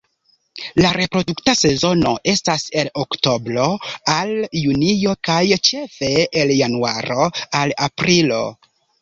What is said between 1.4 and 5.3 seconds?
sezono estas el oktobro al junio